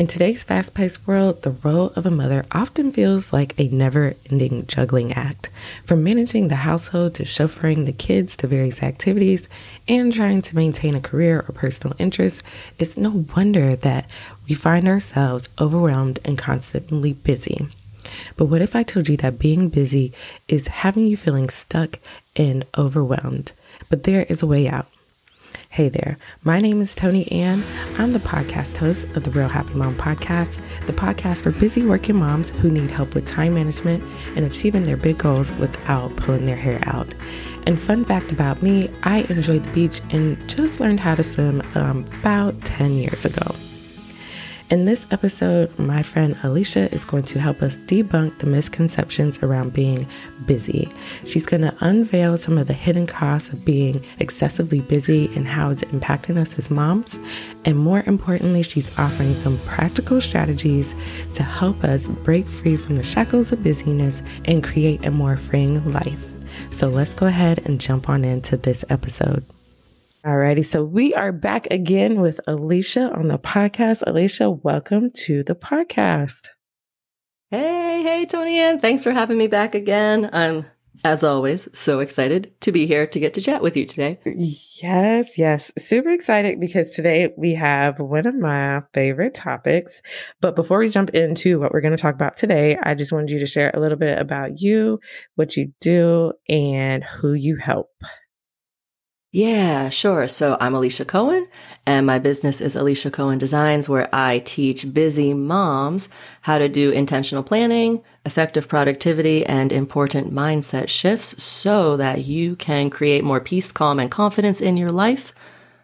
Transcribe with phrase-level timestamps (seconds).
[0.00, 4.14] In today's fast paced world, the role of a mother often feels like a never
[4.30, 5.50] ending juggling act.
[5.84, 9.46] From managing the household to chauffeuring the kids to various activities
[9.86, 12.42] and trying to maintain a career or personal interests,
[12.78, 14.08] it's no wonder that
[14.48, 17.68] we find ourselves overwhelmed and constantly busy.
[18.38, 20.14] But what if I told you that being busy
[20.48, 21.98] is having you feeling stuck
[22.34, 23.52] and overwhelmed?
[23.90, 24.88] But there is a way out.
[25.70, 27.62] Hey there, my name is Tony Ann.
[27.98, 32.16] I'm the podcast host of the Real Happy Mom podcast, the podcast for busy working
[32.16, 34.02] moms who need help with time management
[34.36, 37.08] and achieving their big goals without pulling their hair out.
[37.66, 41.62] And fun fact about me, I enjoyed the beach and just learned how to swim
[41.74, 43.54] um, about 10 years ago.
[44.70, 49.72] In this episode, my friend Alicia is going to help us debunk the misconceptions around
[49.72, 50.06] being
[50.46, 50.88] busy.
[51.26, 55.70] She's going to unveil some of the hidden costs of being excessively busy and how
[55.70, 57.18] it's impacting us as moms.
[57.64, 60.94] And more importantly, she's offering some practical strategies
[61.34, 65.92] to help us break free from the shackles of busyness and create a more freeing
[65.92, 66.30] life.
[66.70, 69.44] So let's go ahead and jump on into this episode.
[70.24, 74.02] Alrighty, so we are back again with Alicia on the podcast.
[74.06, 76.48] Alicia, welcome to the podcast.
[77.50, 78.80] Hey, hey, Tony Ann.
[78.80, 80.28] Thanks for having me back again.
[80.30, 80.66] I'm,
[81.04, 84.20] as always, so excited to be here to get to chat with you today.
[84.26, 85.72] Yes, yes.
[85.78, 90.02] Super excited because today we have one of my favorite topics.
[90.42, 93.30] But before we jump into what we're going to talk about today, I just wanted
[93.30, 95.00] you to share a little bit about you,
[95.36, 97.88] what you do, and who you help.
[99.32, 100.26] Yeah, sure.
[100.26, 101.46] So I'm Alicia Cohen,
[101.86, 106.08] and my business is Alicia Cohen Designs, where I teach busy moms
[106.40, 112.90] how to do intentional planning, effective productivity, and important mindset shifts so that you can
[112.90, 115.32] create more peace, calm, and confidence in your life,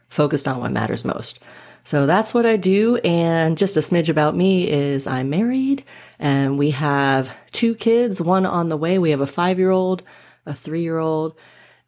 [0.08, 1.38] focused on what matters most.
[1.84, 2.96] So that's what I do.
[3.04, 5.84] And just a smidge about me is I'm married
[6.18, 8.98] and we have two kids, one on the way.
[8.98, 10.02] We have a five year old,
[10.46, 11.38] a three year old,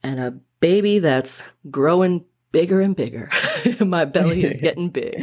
[0.05, 3.29] and a baby that's growing bigger and bigger.
[3.81, 5.23] My belly is getting big.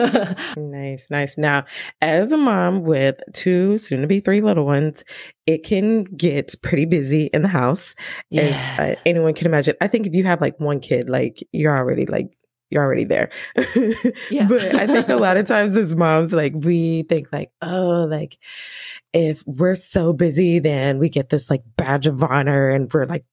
[0.56, 1.38] nice, nice.
[1.38, 1.64] Now,
[2.00, 5.04] as a mom with two, soon to be three little ones,
[5.46, 7.94] it can get pretty busy in the house.
[8.30, 8.76] Yeah.
[8.78, 9.76] As uh, anyone can imagine.
[9.80, 12.36] I think if you have like one kid, like you're already like
[12.70, 13.30] you're already there.
[14.30, 14.48] yeah.
[14.48, 18.38] but I think a lot of times as moms, like we think like, oh, like
[19.12, 23.24] if we're so busy, then we get this like badge of honor and we're like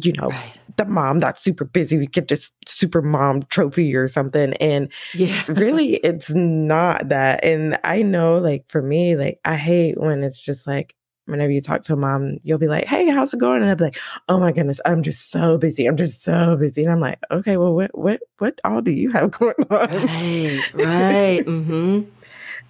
[0.00, 0.58] you know, right.
[0.76, 1.98] the mom that's super busy.
[1.98, 4.54] We get this super mom trophy or something.
[4.54, 5.42] And yeah.
[5.48, 7.44] really, it's not that.
[7.44, 10.94] And I know, like, for me, like, I hate when it's just like,
[11.26, 13.62] whenever you talk to a mom, you'll be like, Hey, how's it going?
[13.62, 15.86] And they'll be like, Oh my goodness, I'm just so busy.
[15.86, 16.82] I'm just so busy.
[16.82, 19.88] And I'm like, okay, well, what, what, what all do you have going on?
[19.88, 20.60] Right.
[20.74, 21.44] Right.
[21.46, 22.02] mm-hmm.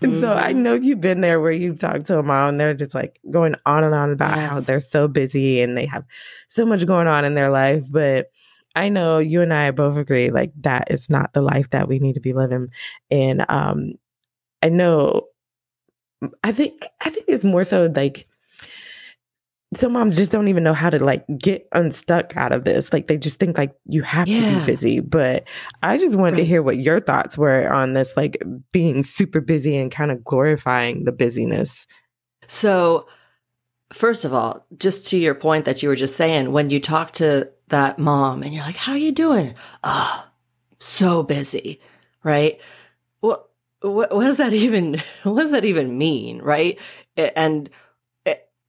[0.02, 0.20] And mm-hmm.
[0.20, 0.62] so I mm-hmm.
[0.62, 3.54] know you've been there where you've talked to a mom and they're just like going
[3.66, 4.50] on and on about yes.
[4.50, 6.04] how they're so busy and they have
[6.48, 7.84] so much going on in their life.
[7.88, 8.30] But
[8.74, 11.98] I know you and I both agree like that is not the life that we
[11.98, 12.68] need to be living.
[13.10, 13.92] And um
[14.62, 15.26] I know
[16.44, 18.26] I think I think it's more so like
[19.74, 22.92] some moms just don't even know how to like get unstuck out of this.
[22.92, 24.40] Like they just think like you have yeah.
[24.40, 25.00] to be busy.
[25.00, 25.44] But
[25.82, 26.38] I just wanted right.
[26.38, 28.42] to hear what your thoughts were on this, like
[28.72, 31.86] being super busy and kind of glorifying the busyness.
[32.48, 33.06] So,
[33.92, 37.12] first of all, just to your point that you were just saying, when you talk
[37.14, 39.54] to that mom and you're like, "How are you doing?"
[39.84, 40.26] Oh,
[40.80, 41.80] so busy,
[42.24, 42.60] right?
[43.20, 43.48] What
[43.82, 46.76] what, what does that even what does that even mean, right?
[47.16, 47.70] And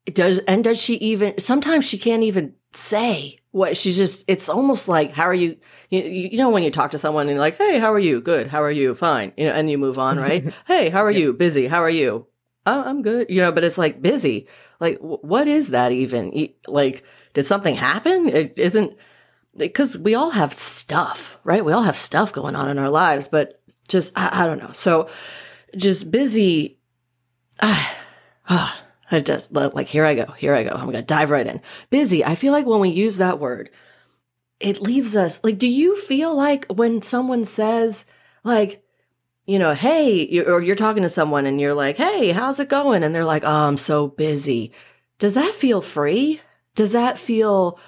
[0.06, 4.88] does and does she even sometimes she can't even say what she's just it's almost
[4.88, 5.58] like how are you
[5.90, 8.22] you, you know when you talk to someone and you're like hey how are you?
[8.22, 8.48] Good.
[8.48, 8.96] How are you?
[8.96, 9.34] Fine.
[9.38, 10.52] You know and you move on right?
[10.66, 11.34] Hey how are you?
[11.34, 11.68] Busy.
[11.68, 12.28] How are you?
[12.66, 13.30] Oh, i'm good.
[13.30, 14.48] You know but it's like busy?
[14.80, 16.50] Like what is that even?
[16.68, 18.28] Like did something happen?
[18.28, 18.98] It isn't
[19.56, 21.64] because we all have stuff right?
[21.64, 24.72] We all have stuff going on in our lives but just i, I don't know.
[24.72, 25.10] So
[25.76, 26.80] just busy
[27.62, 27.98] ah,
[28.50, 28.82] ah
[29.12, 30.72] I just like here I go, here I go.
[30.72, 31.62] I'm gonna dive right in.
[31.90, 32.24] Busy.
[32.24, 33.70] I feel like when we use that word,
[34.60, 35.58] it leaves us like.
[35.58, 38.06] Do you feel like when someone says
[38.44, 38.84] like,
[39.46, 42.70] you know, hey, you, or you're talking to someone and you're like, hey, how's it
[42.70, 43.04] going?
[43.04, 44.72] And they're like, oh, I'm so busy.
[45.20, 46.42] Does that feel free?
[46.74, 47.80] Does that feel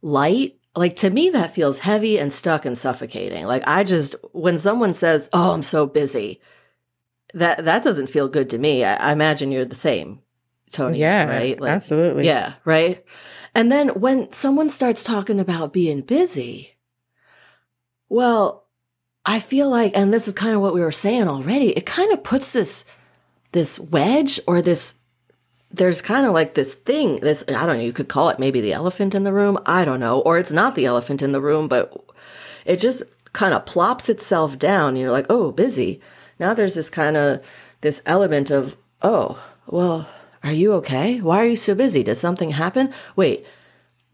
[0.00, 0.58] light?
[0.76, 3.46] Like to me, that feels heavy and stuck and suffocating.
[3.46, 6.40] Like I just when someone says, "Oh, I'm so busy,"
[7.34, 8.84] that that doesn't feel good to me.
[8.84, 10.20] I, I imagine you're the same.
[10.70, 10.98] Tony.
[10.98, 11.60] Yeah, right.
[11.60, 12.26] Like, absolutely.
[12.26, 13.04] Yeah, right.
[13.54, 16.76] And then when someone starts talking about being busy,
[18.08, 18.66] well,
[19.24, 22.12] I feel like, and this is kind of what we were saying already, it kind
[22.12, 22.84] of puts this
[23.52, 24.94] this wedge or this
[25.70, 28.60] there's kind of like this thing this i don't know you could call it maybe
[28.60, 31.40] the elephant in the room i don't know or it's not the elephant in the
[31.40, 31.92] room but
[32.64, 36.00] it just kind of plops itself down you're like oh busy
[36.38, 37.42] now there's this kind of
[37.80, 40.08] this element of oh well
[40.42, 41.20] are you okay?
[41.20, 42.02] Why are you so busy?
[42.02, 42.92] Did something happen?
[43.16, 43.46] Wait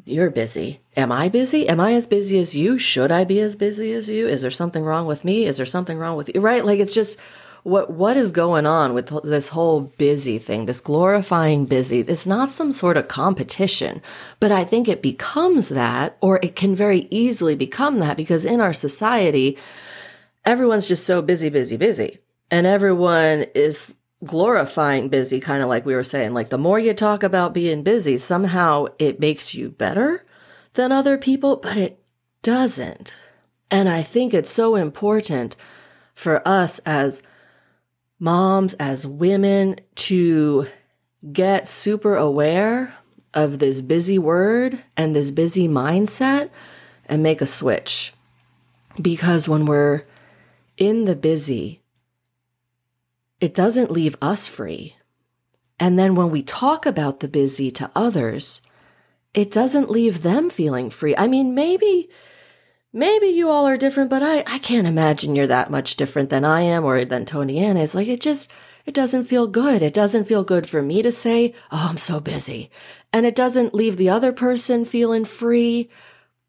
[0.07, 0.81] you're busy.
[0.97, 1.69] Am i busy?
[1.69, 2.79] Am i as busy as you?
[2.79, 4.29] Should i be as busy as you?
[4.29, 5.47] Is there something wrong with me?
[5.47, 6.41] Is there something wrong with you?
[6.41, 6.65] Right?
[6.65, 7.19] Like it's just
[7.63, 12.01] what what is going on with this whole busy thing this glorifying busy?
[12.01, 14.03] It's not some sort of competition
[14.39, 18.61] but i think it becomes that or it can very easily become that because in
[18.61, 19.57] our society
[20.45, 22.19] everyone's just so busy busy busy
[22.51, 23.95] and everyone is
[24.25, 27.83] glorifying busy kind of like we were saying like the more you talk about being
[27.83, 30.25] busy somehow it makes you better
[30.75, 32.03] than other people but it
[32.43, 33.15] doesn't
[33.71, 35.57] and i think it's so important
[36.15, 37.23] for us as
[38.19, 40.67] moms, as women, to
[41.33, 42.95] get super aware
[43.33, 46.51] of this busy word and this busy mindset
[47.07, 48.13] and make a switch.
[49.01, 50.05] Because when we're
[50.77, 51.81] in the busy,
[53.45, 54.97] it doesn't leave us free.
[55.79, 58.63] And then when we talk about the busy to others,
[59.35, 61.15] it doesn't leave them feeling free.
[61.15, 62.09] I mean, maybe
[62.91, 66.43] maybe you all are different, but I, I can't imagine you're that much different than
[66.43, 67.95] I am or than Tony Ann is.
[67.95, 68.51] Like it just,
[68.87, 69.83] it doesn't feel good.
[69.83, 72.71] It doesn't feel good for me to say, Oh, I'm so busy.
[73.13, 75.91] And it doesn't leave the other person feeling free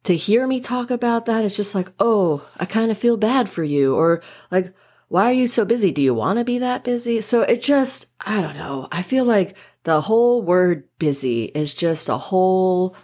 [0.04, 1.44] to hear me talk about that.
[1.44, 3.94] It's just like, Oh, I kind of feel bad for you.
[3.96, 4.74] Or like,
[5.16, 5.94] why are you so busy?
[5.94, 7.22] Do you want to be that busy?
[7.22, 8.90] So it just, I don't know.
[8.92, 12.98] I feel like the whole word busy is just a whole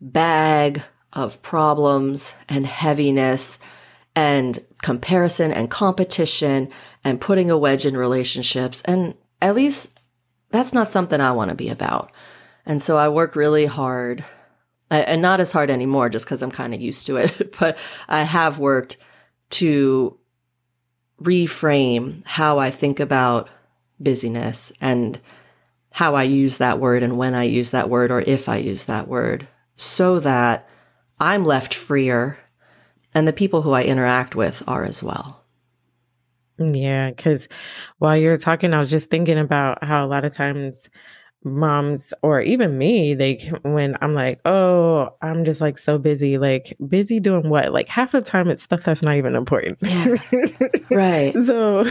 [0.00, 0.80] bag
[1.12, 3.58] of problems and heaviness
[4.14, 6.68] and comparison and competition
[7.02, 8.80] and putting a wedge in relationships.
[8.84, 9.98] And at least
[10.50, 12.12] that's not something I want to be about.
[12.66, 14.24] And so I work really hard
[14.92, 17.76] and not as hard anymore just because I'm kind of used to it, but
[18.08, 18.96] I have worked
[19.50, 20.16] to
[21.22, 23.48] reframe how I think about
[24.00, 25.20] busyness and
[25.90, 28.86] how I use that word and when I use that word or if I use
[28.86, 29.46] that word
[29.76, 30.68] so that
[31.20, 32.38] I'm left freer,
[33.14, 35.44] and the people who I interact with are as well.
[36.58, 37.48] Yeah, because
[37.98, 40.88] while you're talking, I was just thinking about how a lot of times
[41.44, 46.76] moms or even me they when i'm like oh i'm just like so busy like
[46.88, 47.72] busy doing what?
[47.72, 49.78] Like half the time it's stuff that's not even important.
[49.80, 50.16] Yeah.
[50.90, 51.32] right.
[51.32, 51.88] So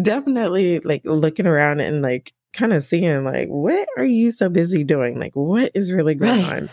[0.00, 4.84] definitely like looking around and like kind of seeing like what are you so busy
[4.84, 5.18] doing?
[5.18, 6.62] Like what is really going right.
[6.62, 6.70] on?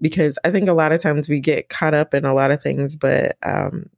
[0.00, 2.62] Because I think a lot of times we get caught up in a lot of
[2.62, 3.90] things, but um,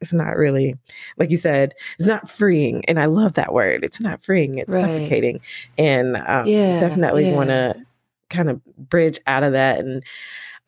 [0.00, 0.76] it's not really,
[1.18, 2.84] like you said, it's not freeing.
[2.86, 3.84] And I love that word.
[3.84, 4.82] It's not freeing, it's right.
[4.82, 5.40] suffocating.
[5.78, 7.36] And um, yeah, definitely yeah.
[7.36, 7.74] want to
[8.30, 9.80] kind of bridge out of that.
[9.80, 10.02] And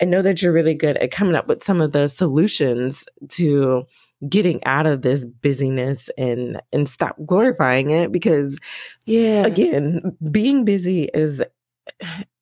[0.00, 3.86] I know that you're really good at coming up with some of the solutions to
[4.28, 8.56] getting out of this busyness and and stop glorifying it because
[9.04, 11.42] yeah again being busy is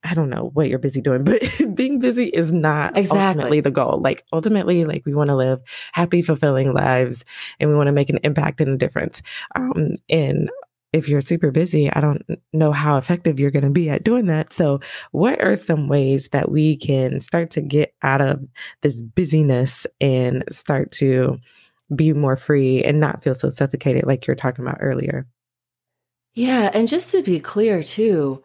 [0.02, 1.42] I don't know what you're busy doing, but
[1.74, 3.20] being busy is not exactly.
[3.20, 4.00] ultimately the goal.
[4.00, 5.60] Like ultimately, like we want to live
[5.92, 7.24] happy, fulfilling lives
[7.58, 9.22] and we want to make an impact and a difference.
[9.54, 10.50] Um, and
[10.92, 14.26] if you're super busy, I don't know how effective you're going to be at doing
[14.26, 14.52] that.
[14.52, 14.80] So
[15.12, 18.40] what are some ways that we can start to get out of
[18.82, 21.38] this busyness and start to
[21.94, 25.26] be more free and not feel so suffocated like you're talking about earlier?
[26.34, 26.70] Yeah.
[26.72, 28.42] And just to be clear too,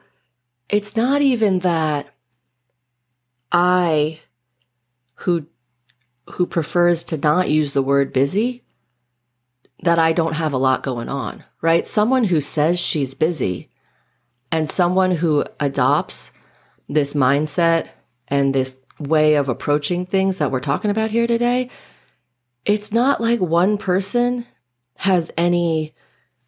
[0.69, 2.07] it's not even that
[3.51, 4.19] I
[5.15, 5.48] who
[6.31, 8.63] who prefers to not use the word busy
[9.84, 11.86] that I don't have a lot going on, right?
[11.86, 13.69] Someone who says she's busy
[14.51, 16.31] and someone who adopts
[16.89, 17.88] this mindset
[18.27, 21.69] and this way of approaching things that we're talking about here today,
[22.65, 24.45] it's not like one person
[24.98, 25.93] has any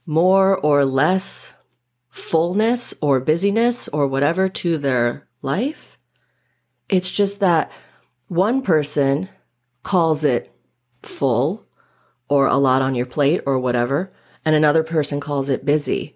[0.06, 1.54] more or less
[2.18, 5.98] fullness or busyness or whatever to their life.
[6.90, 7.72] It's just that
[8.28, 9.30] one person
[9.84, 10.52] calls it
[11.04, 11.66] full
[12.28, 14.12] or a lot on your plate or whatever,
[14.44, 16.16] and another person calls it busy.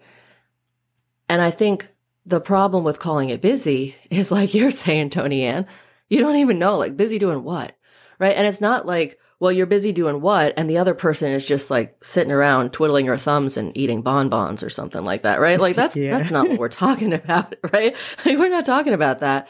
[1.28, 1.88] And I think
[2.26, 5.66] the problem with calling it busy is like you're saying, Tony Ann,
[6.08, 7.76] you don't even know, like busy doing what,
[8.18, 8.36] right?
[8.36, 10.54] And it's not like, well, you're busy doing what?
[10.56, 14.62] And the other person is just like sitting around twiddling her thumbs and eating bonbons
[14.62, 15.58] or something like that, right?
[15.58, 16.16] Like that's, yeah.
[16.16, 17.96] that's not what we're talking about, right?
[18.24, 19.48] Like we're not talking about that.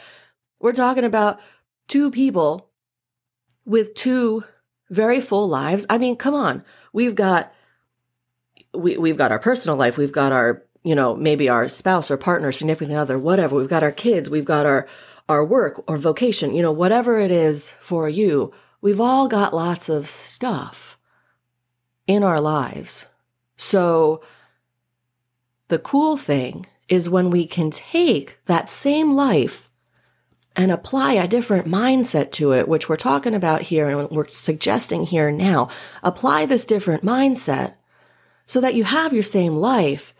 [0.61, 1.41] We're talking about
[1.89, 2.71] two people
[3.67, 4.45] with two
[4.89, 5.85] very full lives.
[5.91, 6.65] I mean, come on.
[6.95, 7.53] We've got,
[8.73, 9.99] we, we've got our personal life.
[9.99, 13.57] We've got our you know, maybe our spouse or partner, significant other, whatever.
[13.57, 14.89] We've got our kids, we've got our,
[15.29, 18.55] our work or vocation, you know, whatever it is for you.
[18.83, 20.99] We've all got lots of stuff
[22.09, 23.07] in our lives.
[23.57, 24.23] So
[25.69, 29.71] the cool thing is when we can take that same life
[30.57, 35.05] and apply a different mindset to it, which we're talking about here and we're suggesting
[35.05, 35.69] here now.
[36.03, 37.77] Apply this different mindset
[38.45, 40.13] so that you have your same life,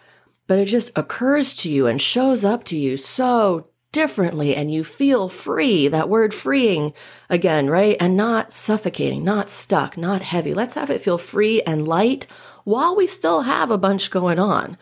[0.47, 4.83] but it just occurs to you and shows up to you so differently and you
[4.83, 5.87] feel free.
[5.87, 6.95] That word freeing
[7.31, 7.97] again, right?
[8.01, 10.55] And not suffocating, not stuck, not heavy.
[10.55, 12.27] Let's have it feel free and light
[12.65, 14.77] while we still have a bunch going on.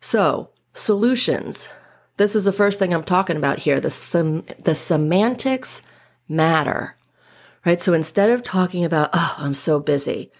[0.00, 1.70] So solutions.
[2.16, 3.80] This is the first thing I'm talking about here.
[3.80, 5.82] The, sem- the semantics
[6.28, 6.96] matter,
[7.64, 7.80] right?
[7.80, 10.30] So instead of talking about, oh, I'm so busy,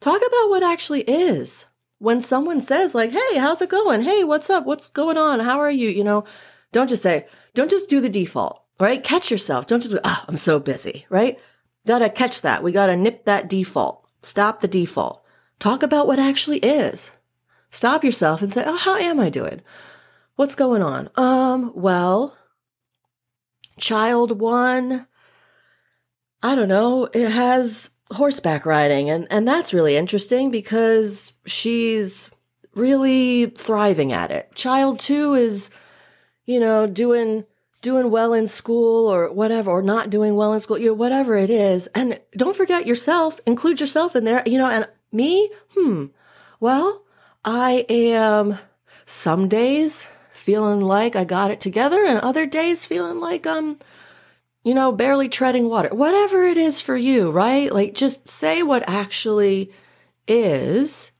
[0.00, 1.66] talk about what actually is.
[1.98, 4.02] When someone says, like, hey, how's it going?
[4.02, 4.66] Hey, what's up?
[4.66, 5.40] What's going on?
[5.40, 5.88] How are you?
[5.88, 6.24] You know,
[6.72, 9.02] don't just say, don't just do the default, right?
[9.02, 9.66] Catch yourself.
[9.66, 11.38] Don't just oh, I'm so busy, right?
[11.86, 12.62] Gotta catch that.
[12.62, 14.06] We gotta nip that default.
[14.22, 15.24] Stop the default.
[15.58, 17.12] Talk about what actually is.
[17.70, 19.60] Stop yourself and say, Oh, how am I doing?
[20.36, 21.08] What's going on?
[21.16, 22.36] Um, well,
[23.78, 25.06] child one,
[26.42, 32.30] I don't know, it has horseback riding and and that's really interesting because she's
[32.74, 34.54] really thriving at it.
[34.54, 35.70] Child 2 is
[36.46, 37.44] you know doing
[37.84, 41.36] doing well in school or whatever or not doing well in school, you know whatever
[41.36, 41.86] it is.
[41.88, 45.50] And don't forget yourself, include yourself in there, you know, and me?
[45.76, 46.06] Hmm.
[46.60, 47.04] Well,
[47.44, 48.58] I am
[49.04, 53.78] some days feeling like I got it together and other days feeling like I'm,
[54.62, 55.90] you know, barely treading water.
[55.94, 57.70] Whatever it is for you, right?
[57.70, 59.70] Like just say what actually
[60.26, 61.12] is.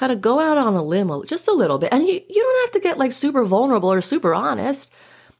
[0.00, 1.92] Kind of go out on a limb just a little bit.
[1.92, 4.90] And you, you don't have to get like super vulnerable or super honest,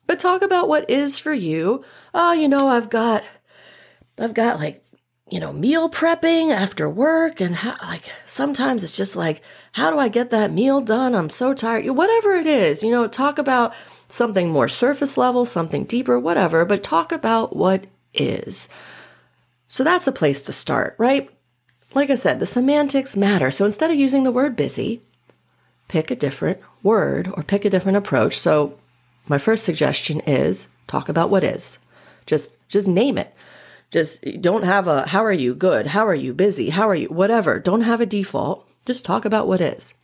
[0.07, 1.83] but talk about what is for you.
[2.13, 3.25] Oh, you know, I've got,
[4.19, 4.85] I've got like
[5.31, 7.41] you know, meal prepping after work.
[7.41, 9.41] And how, like sometimes it's just like,
[9.73, 11.15] how do I get that meal done?
[11.15, 11.89] I'm so tired.
[11.89, 13.73] Whatever it is, you know, talk about
[14.09, 18.69] something more surface level, something deeper, whatever, but talk about what is.
[19.69, 21.31] So that's a place to start, right?
[21.95, 23.51] Like I said, the semantics matter.
[23.51, 25.03] So instead of using the word busy,
[25.89, 28.39] pick a different word or pick a different approach.
[28.39, 28.79] So
[29.27, 31.79] my first suggestion is talk about what is.
[32.27, 33.35] Just just name it.
[33.91, 35.89] Just don't have a how are you good?
[35.89, 36.71] How are you busy?
[36.71, 37.59] How are you whatever.
[37.59, 38.69] Don't have a default.
[38.87, 39.95] Just talk about what is.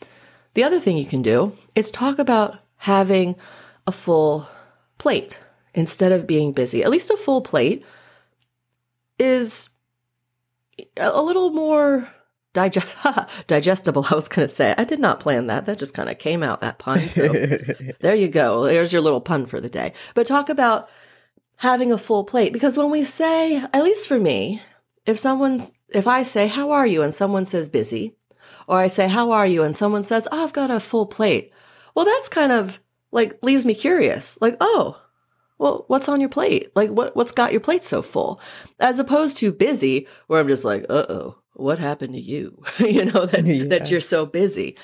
[0.54, 3.36] The other thing you can do is talk about having
[3.86, 4.48] a full
[4.98, 5.38] plate
[5.74, 6.82] instead of being busy.
[6.82, 7.84] At least a full plate
[9.18, 9.68] is
[10.96, 12.08] a little more
[12.52, 12.96] digest
[13.46, 14.06] digestible.
[14.10, 15.66] I was going to say I did not plan that.
[15.66, 17.08] That just kind of came out that pun.
[17.10, 17.28] So
[18.00, 18.64] there you go.
[18.64, 19.92] There's your little pun for the day.
[20.14, 20.88] But talk about
[21.56, 24.62] having a full plate because when we say, at least for me,
[25.04, 27.02] if someone's, if I say, how are you?
[27.02, 28.16] And someone says busy,
[28.66, 29.62] or I say, how are you?
[29.62, 31.52] And someone says, oh, I've got a full plate.
[31.94, 32.80] Well, that's kind of
[33.12, 34.38] like leaves me curious.
[34.40, 35.00] Like, oh,
[35.58, 36.70] well, what's on your plate?
[36.74, 38.40] Like, what, what's got your plate so full?
[38.78, 42.62] As opposed to busy, where I'm just like, uh oh, what happened to you?
[42.78, 43.64] you know, that, yeah.
[43.64, 44.76] that you're so busy.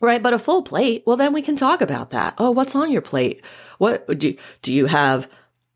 [0.00, 0.22] Right.
[0.22, 2.34] But a full plate, well, then we can talk about that.
[2.38, 3.44] Oh, what's on your plate?
[3.78, 5.28] What do, do you have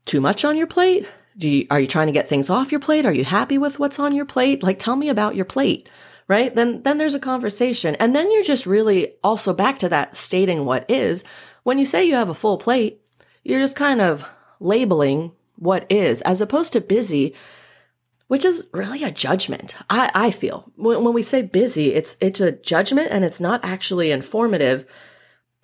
[0.05, 1.09] too much on your plate?
[1.37, 3.05] Do you, are you trying to get things off your plate?
[3.05, 4.63] Are you happy with what's on your plate?
[4.63, 5.89] Like, tell me about your plate,
[6.27, 6.53] right?
[6.55, 7.95] Then, then there's a conversation.
[7.95, 11.23] And then you're just really also back to that stating what is.
[11.63, 13.01] When you say you have a full plate,
[13.43, 14.25] you're just kind of
[14.59, 17.35] labeling what is as opposed to busy,
[18.27, 19.75] which is really a judgment.
[19.89, 23.63] I, I feel when, when we say busy, it's, it's a judgment and it's not
[23.63, 24.85] actually informative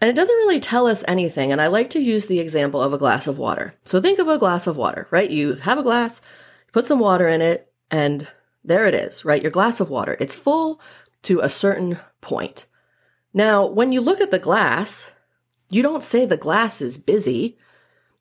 [0.02, 1.52] and it doesn't really tell us anything.
[1.52, 3.76] And I like to use the example of a glass of water.
[3.84, 5.30] So think of a glass of water, right?
[5.30, 6.22] You have a glass,
[6.72, 8.28] put some water in it, and
[8.64, 9.42] there it is, right?
[9.42, 10.16] Your glass of water.
[10.20, 10.80] It's full
[11.24, 12.66] to a certain point.
[13.34, 15.12] Now, when you look at the glass,
[15.70, 17.58] you don't say the glass is busy.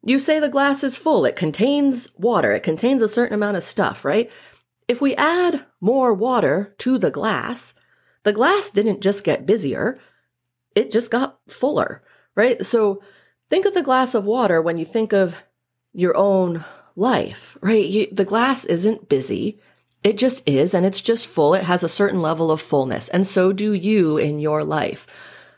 [0.08, 1.24] You say the glass is full.
[1.24, 2.52] It contains water.
[2.52, 4.30] It contains a certain amount of stuff, right?
[4.88, 7.74] If we add more water to the glass,
[8.22, 9.98] the glass didn't just get busier
[10.78, 12.02] it just got fuller,
[12.36, 12.64] right?
[12.64, 13.02] So
[13.50, 15.34] think of the glass of water when you think of
[15.92, 17.84] your own life, right?
[17.84, 19.58] You, the glass isn't busy.
[20.04, 21.54] It just is, and it's just full.
[21.54, 25.08] It has a certain level of fullness, and so do you in your life.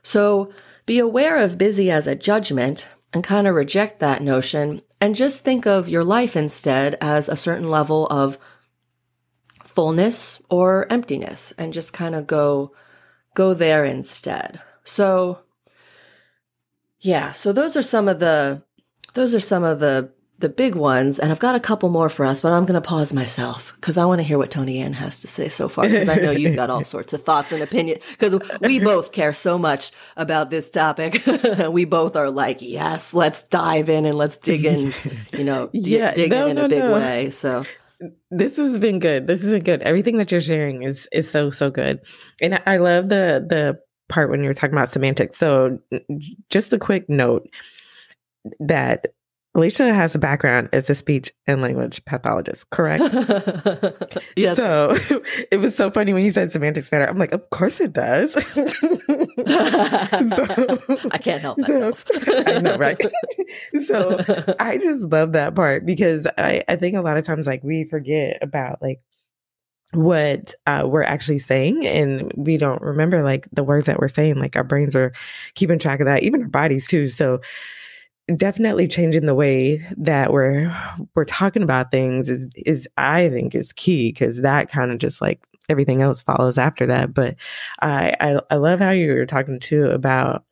[0.02, 0.50] So
[0.87, 5.45] be aware of busy as a judgment and kind of reject that notion and just
[5.45, 8.38] think of your life instead as a certain level of
[9.64, 12.73] fullness or emptiness and just kind of go
[13.35, 14.61] go there instead.
[14.85, 15.40] So
[17.00, 18.62] Yeah, so those are some of the
[19.14, 22.25] those are some of the the big ones, and I've got a couple more for
[22.25, 24.94] us, but I'm going to pause myself because I want to hear what Tony Ann
[24.94, 25.85] has to say so far.
[25.88, 28.02] Because I know you've got all sorts of thoughts and opinions.
[28.11, 31.23] Because we both care so much about this topic.
[31.70, 34.92] we both are like, yes, let's dive in and let's dig in.
[35.32, 36.92] You know, d- Yeah, dig no, in in no, a big no.
[36.94, 37.30] way.
[37.30, 37.64] So
[38.30, 39.26] this has been good.
[39.26, 39.82] This has been good.
[39.82, 42.00] Everything that you're sharing is is so so good,
[42.40, 43.78] and I- I love the the
[44.09, 45.37] part when you're talking about semantics.
[45.38, 45.78] So,
[46.49, 47.49] just a quick note
[48.59, 49.09] that
[49.54, 53.02] Alicia has a background as a speech and language pathologist, correct?
[54.37, 54.97] yes, So
[55.50, 57.09] it was so funny when you said semantics matter.
[57.09, 58.37] I'm like, of course it does.
[59.47, 62.04] I can't help so- myself.
[62.47, 63.00] I know, right?
[63.85, 64.25] so
[64.61, 67.85] I just love that part because I, I think a lot of times like we
[67.85, 69.00] forget about like
[69.92, 74.38] what uh, we're actually saying and we don't remember like the words that we're saying
[74.38, 75.12] like our brains are
[75.57, 77.40] keeping track of that even our bodies too so
[78.37, 80.75] definitely changing the way that we're
[81.14, 85.20] we're talking about things is is i think is key because that kind of just
[85.20, 87.37] like everything else follows after that but
[87.80, 90.44] i i, I love how you were talking too about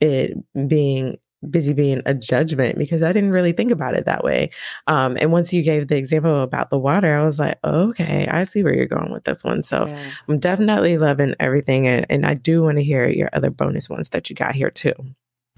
[0.00, 0.36] it
[0.68, 1.18] being
[1.50, 4.50] busy being a judgment because I didn't really think about it that way.
[4.86, 8.44] Um, and once you gave the example about the water, I was like, okay, I
[8.44, 9.62] see where you're going with this one.
[9.62, 10.10] So Yeah.
[10.28, 11.86] I'm definitely loving everything.
[11.86, 14.70] And, and I do want to hear your other bonus ones that you got here
[14.70, 14.94] too.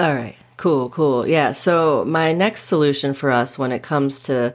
[0.00, 0.36] All right.
[0.56, 1.26] Cool, cool.
[1.26, 1.52] Yeah.
[1.52, 4.54] So my next solution for us when it comes to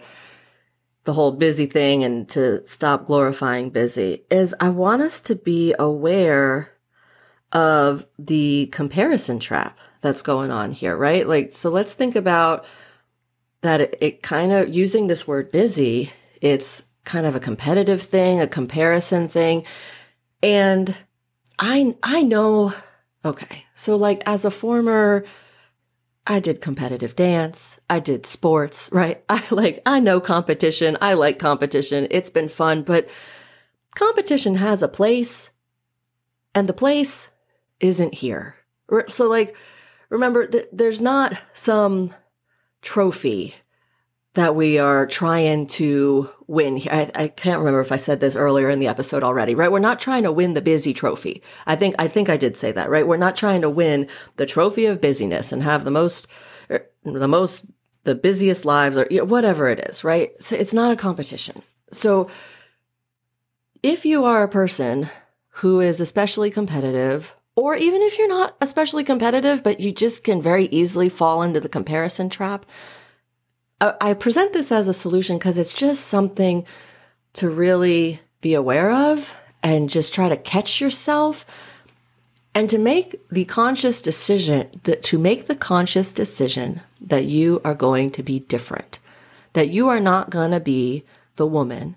[1.03, 5.75] the whole busy thing and to stop glorifying busy is I want us to be
[5.77, 6.71] aware
[7.51, 11.27] of the comparison trap that's going on here, right?
[11.27, 12.65] Like, so let's think about
[13.61, 16.11] that it, it kind of using this word busy,
[16.41, 19.63] it's kind of a competitive thing, a comparison thing.
[20.41, 20.97] And
[21.59, 22.73] I I know
[23.25, 23.65] okay.
[23.75, 25.25] So like as a former
[26.27, 29.23] I did competitive dance, I did sports, right?
[29.29, 30.97] I like I know competition.
[31.01, 32.07] I like competition.
[32.09, 33.09] It's been fun, but
[33.95, 35.51] competition has a place
[36.53, 37.29] and the place
[37.79, 38.55] isn't here.
[38.87, 39.55] Re- So like
[40.09, 42.11] remember th- there's not some
[42.81, 43.55] trophy
[44.35, 46.81] that we are trying to win.
[46.91, 49.71] I, I can't remember if I said this earlier in the episode already, right?
[49.71, 51.41] We're not trying to win the busy trophy.
[51.65, 53.07] I think, I think I did say that, right?
[53.07, 56.27] We're not trying to win the trophy of busyness and have the most,
[56.69, 57.65] er, the most,
[58.03, 60.31] the busiest lives or whatever it is, right?
[60.41, 61.63] So it's not a competition.
[61.91, 62.29] So
[63.81, 65.09] if you are a person
[65.49, 70.41] who is especially competitive, or even if you're not especially competitive, but you just can
[70.41, 72.65] very easily fall into the comparison trap,
[74.01, 76.65] I present this as a solution because it's just something
[77.33, 81.45] to really be aware of and just try to catch yourself
[82.53, 88.11] and to make the conscious decision to make the conscious decision that you are going
[88.11, 88.99] to be different
[89.53, 91.03] that you are not going to be
[91.35, 91.95] the woman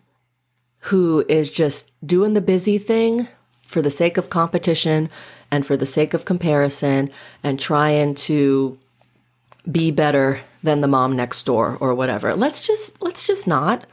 [0.81, 3.29] who is just doing the busy thing
[3.66, 5.11] for the sake of competition
[5.51, 7.11] and for the sake of comparison
[7.42, 8.79] and trying to
[9.70, 12.35] be better than the mom next door or whatever.
[12.35, 13.87] Let's just let's just not,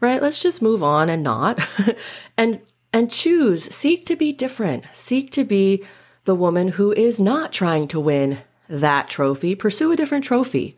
[0.00, 0.22] right?
[0.22, 1.66] Let's just move on and not
[2.36, 2.60] and
[2.92, 4.84] and choose, seek to be different.
[4.92, 5.84] Seek to be
[6.24, 9.54] the woman who is not trying to win that trophy.
[9.54, 10.76] Pursue a different trophy.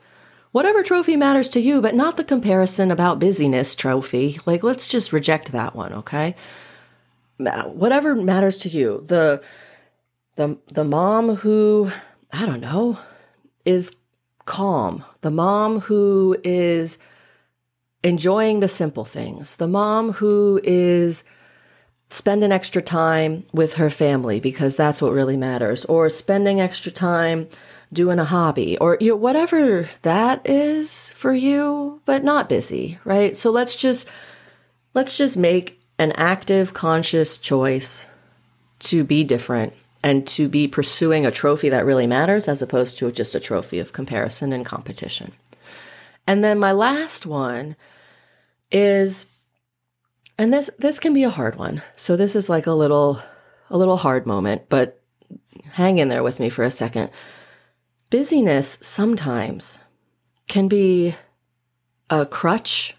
[0.50, 4.38] Whatever trophy matters to you, but not the comparison about busyness trophy.
[4.44, 6.36] Like let's just reject that one, okay?
[7.38, 9.04] Whatever matters to you.
[9.06, 9.42] The
[10.36, 11.90] the the mom who
[12.32, 12.98] I don't know
[13.64, 13.96] is
[14.44, 16.98] calm, the mom who is
[18.02, 21.24] enjoying the simple things, the mom who is
[22.10, 27.48] spending extra time with her family because that's what really matters, or spending extra time
[27.92, 33.36] doing a hobby, or you know, whatever that is for you, but not busy, right?
[33.36, 34.08] So let's just
[34.94, 38.06] let's just make an active, conscious choice
[38.80, 43.10] to be different and to be pursuing a trophy that really matters as opposed to
[43.12, 45.32] just a trophy of comparison and competition.
[46.26, 47.76] And then my last one
[48.70, 49.26] is
[50.38, 51.82] and this this can be a hard one.
[51.94, 53.20] So this is like a little
[53.70, 55.00] a little hard moment, but
[55.72, 57.10] hang in there with me for a second.
[58.10, 59.80] Busyness sometimes
[60.48, 61.14] can be
[62.10, 62.96] a crutch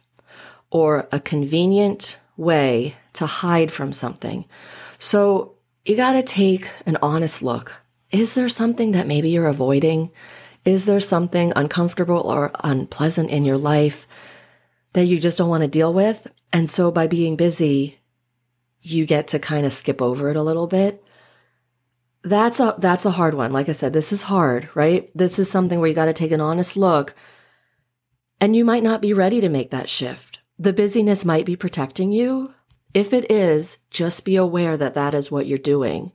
[0.71, 4.45] or a convenient way to hide from something.
[4.97, 5.52] So
[5.85, 7.81] you got to take an honest look.
[8.11, 10.11] Is there something that maybe you're avoiding?
[10.65, 14.07] Is there something uncomfortable or unpleasant in your life
[14.93, 16.27] that you just don't want to deal with?
[16.53, 17.99] And so by being busy,
[18.81, 21.03] you get to kind of skip over it a little bit.
[22.23, 23.51] that's a that's a hard one.
[23.51, 25.09] Like I said, this is hard, right?
[25.13, 27.13] This is something where you got to take an honest look.
[28.39, 30.39] And you might not be ready to make that shift.
[30.57, 32.53] The busyness might be protecting you.
[32.93, 36.11] If it is, just be aware that that is what you're doing.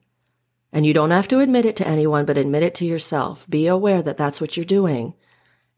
[0.73, 3.49] And you don't have to admit it to anyone, but admit it to yourself.
[3.49, 5.15] Be aware that that's what you're doing.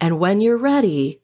[0.01, 1.21] And when you're ready,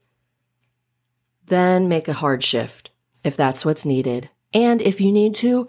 [1.47, 2.91] then make a hard shift
[3.25, 4.31] if that's what's needed.
[4.55, 5.69] And if you need to,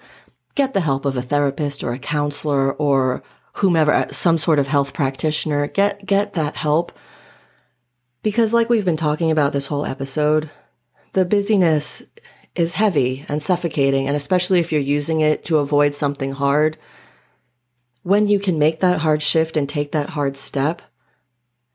[0.55, 4.67] get the help of a therapist or a counselor or whomever, uh, some sort of
[4.67, 5.67] health practitioner.
[5.67, 6.91] Get, get that help.
[8.21, 10.49] Because like we've been talking about this whole episode,
[11.13, 12.03] the busyness
[12.57, 14.07] is heavy and suffocating.
[14.07, 16.77] And especially if you're using it to avoid something hard,
[18.01, 20.81] when you can make that hard shift and take that hard step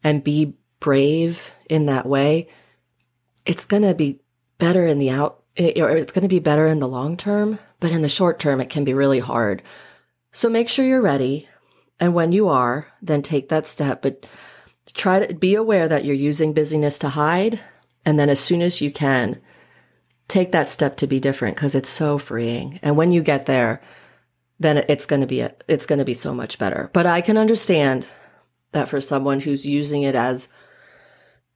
[0.03, 2.49] and be brave in that way,
[3.47, 4.21] it's going to be
[4.59, 7.93] better in the out, or it's going to be better in the long term, but
[7.93, 9.63] in the short term, it can be really hard.
[10.33, 11.49] So make sure you're ready.
[12.01, 14.27] And when you are, then take that step, but
[14.95, 17.61] try to be aware that you're using busyness to hide.
[18.05, 19.41] And then as soon as you can,
[20.33, 22.81] take that step to be different because it's so freeing.
[22.83, 23.83] And when you get there,
[24.59, 26.91] then it's going to be a, it's going to be so much better.
[26.93, 28.09] But I can understand
[28.73, 30.49] that for someone who's using it as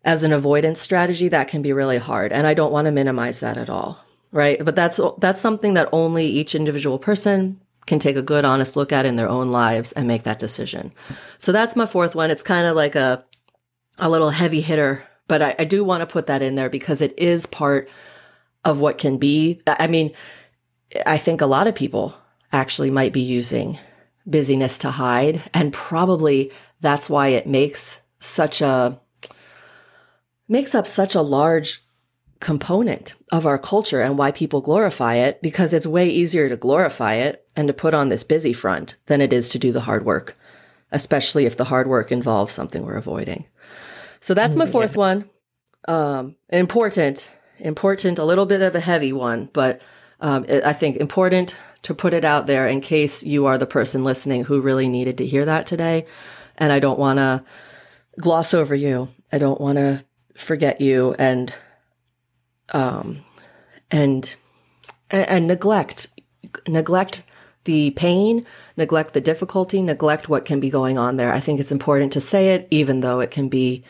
[0.04, 3.40] as an avoidance strategy that can be really hard and I don't want to minimize
[3.40, 4.62] that at all, right?
[4.64, 8.92] But that's that's something that only each individual person can take a good honest look
[8.92, 10.92] at in their own lives and make that decision.
[11.38, 12.30] So that's my fourth one.
[12.30, 13.24] It's kind of like a
[13.98, 17.00] a little heavy hitter, but I, I do want to put that in there because
[17.00, 17.88] it is part
[18.66, 19.60] of what can be.
[19.66, 20.12] I mean,
[21.06, 22.14] I think a lot of people
[22.52, 23.78] actually might be using
[24.26, 25.42] busyness to hide.
[25.54, 29.00] And probably that's why it makes such a,
[30.48, 31.84] makes up such a large
[32.40, 37.14] component of our culture and why people glorify it because it's way easier to glorify
[37.14, 40.04] it and to put on this busy front than it is to do the hard
[40.04, 40.36] work,
[40.92, 43.46] especially if the hard work involves something we're avoiding.
[44.20, 44.98] So that's my fourth yeah.
[44.98, 45.30] one.
[45.88, 49.80] Um, important, important, a little bit of a heavy one, but
[50.20, 54.02] um, I think important to put it out there in case you are the person
[54.02, 56.06] listening who really needed to hear that today.
[56.58, 57.44] And I don't want to
[58.18, 59.08] gloss over you.
[59.30, 61.52] I don't want to forget you and,
[62.72, 63.24] um,
[63.90, 64.34] and,
[65.10, 66.08] and neglect,
[66.66, 67.22] neglect
[67.64, 71.32] the pain, neglect the difficulty, neglect what can be going on there.
[71.32, 73.84] I think it's important to say it, even though it can be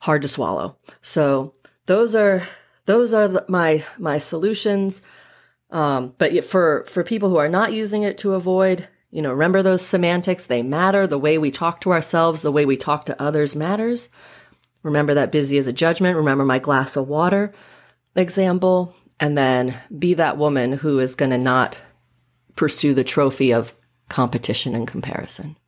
[0.00, 0.76] hard to swallow.
[1.02, 1.52] So
[1.86, 2.42] those are,
[2.88, 5.02] those are my, my solutions.
[5.70, 9.62] Um, but for, for people who are not using it to avoid, you know, remember
[9.62, 10.46] those semantics.
[10.46, 11.06] They matter.
[11.06, 14.08] The way we talk to ourselves, the way we talk to others matters.
[14.82, 16.16] Remember that busy is a judgment.
[16.16, 17.52] Remember my glass of water
[18.16, 18.94] example.
[19.20, 21.78] And then be that woman who is going to not
[22.56, 23.74] pursue the trophy of
[24.08, 25.58] competition and comparison.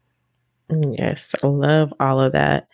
[0.71, 2.69] Yes, I love all of that.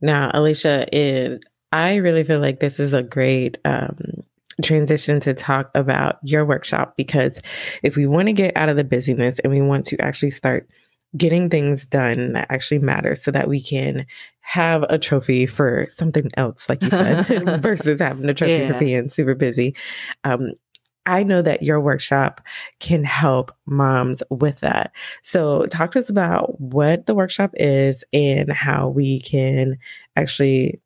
[0.00, 3.98] Now, Alicia, it, I really feel like this is a great um,
[4.62, 7.40] transition to talk about your workshop because
[7.82, 10.68] if we want to get out of the busyness and we want to actually start
[11.16, 14.06] getting things done that actually matter so that we can
[14.40, 18.72] have a trophy for something else, like you said, versus having a trophy yeah.
[18.72, 19.74] for being super busy.
[20.24, 20.52] Um,
[21.04, 22.40] I know that your workshop
[22.78, 24.92] can help moms with that.
[25.22, 29.78] So, talk to us about what the workshop is and how we can
[30.16, 30.80] actually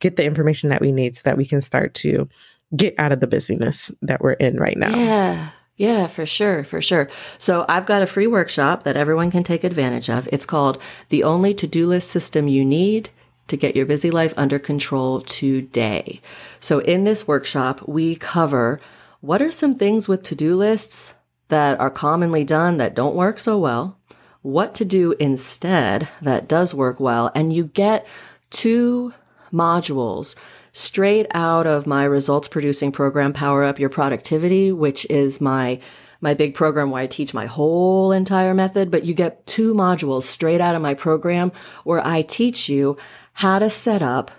[0.00, 2.28] get the information that we need so that we can start to
[2.76, 4.94] get out of the busyness that we're in right now.
[4.96, 5.50] Yeah.
[5.76, 7.08] Yeah, for sure, for sure.
[7.36, 10.28] So I've got a free workshop that everyone can take advantage of.
[10.30, 13.10] It's called The Only To-Do List System You Need
[13.48, 16.20] to Get Your Busy Life Under Control Today.
[16.60, 18.80] So in this workshop, we cover
[19.20, 21.16] what are some things with to-do lists
[21.48, 23.98] that are commonly done that don't work so well,
[24.42, 28.06] what to do instead that does work well, and you get
[28.50, 29.12] two
[29.54, 30.34] modules
[30.72, 35.80] straight out of my results producing program, Power Up Your Productivity, which is my
[36.20, 40.22] my big program where I teach my whole entire method, but you get two modules
[40.22, 41.52] straight out of my program
[41.84, 42.96] where I teach you
[43.34, 44.30] how to set up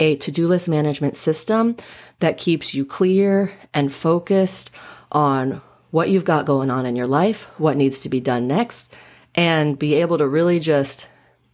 [0.00, 1.76] a to-do list management system
[2.18, 4.72] that keeps you clear and focused
[5.12, 5.60] on
[5.92, 8.92] what you've got going on in your life, what needs to be done next,
[9.36, 11.06] and be able to really just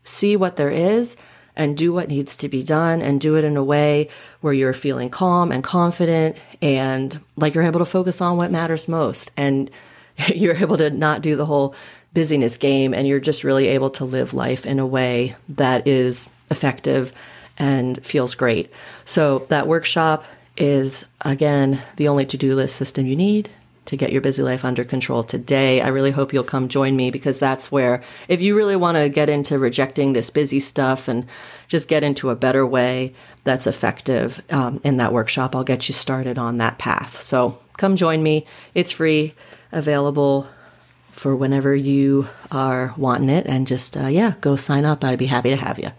[0.05, 1.19] see what there is
[1.57, 4.09] and do what needs to be done and do it in a way
[4.41, 8.89] where you're feeling calm and confident and like you're able to focus on what matters
[8.89, 9.71] most and
[10.35, 11.75] you're able to not do the whole
[12.15, 16.29] busyness game and you're just really able to live life in a way that is
[16.51, 17.13] effective
[17.59, 18.71] and feels great.
[19.05, 20.25] So that workshop
[20.57, 23.51] is again the only to-do list system you need
[23.87, 25.81] to get your busy life under control today.
[25.81, 29.09] I really hope you'll come join me because that's where, if you really want to
[29.09, 31.27] get into rejecting this busy stuff and
[31.69, 35.95] just get into a better way that's effective um, in that workshop, I'll get you
[35.95, 37.21] started on that path.
[37.23, 38.45] So come join me.
[38.75, 39.35] It's free,
[39.73, 40.47] available
[41.11, 43.47] for whenever you are wanting it.
[43.47, 45.03] And just, uh, yeah, go sign up.
[45.03, 45.93] I'd be happy to have you.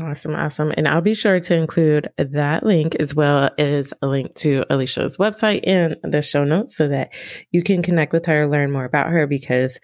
[0.00, 0.74] Awesome, awesome.
[0.76, 5.16] And I'll be sure to include that link as well as a link to Alicia's
[5.16, 7.14] website in the show notes so that
[7.50, 9.80] you can connect with her, learn more about her, because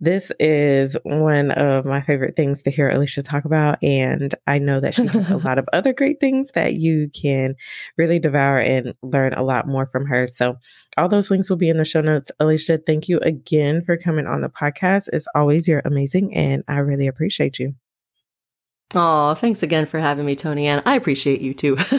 [0.00, 3.82] this is one of my favorite things to hear Alicia talk about.
[3.82, 7.56] And I know that she has a lot of other great things that you can
[7.96, 10.28] really devour and learn a lot more from her.
[10.28, 10.56] So
[10.96, 12.30] all those links will be in the show notes.
[12.38, 15.08] Alicia, thank you again for coming on the podcast.
[15.12, 17.74] As always, you're amazing and I really appreciate you.
[18.94, 20.82] Oh, thanks again for having me, Tony Ann.
[20.86, 21.76] I appreciate you too.